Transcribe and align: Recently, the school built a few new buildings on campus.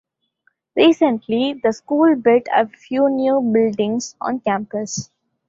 Recently, 0.75 1.59
the 1.63 1.71
school 1.71 2.15
built 2.15 2.47
a 2.51 2.67
few 2.67 3.07
new 3.07 3.39
buildings 3.39 4.15
on 4.19 4.39
campus. 4.39 5.11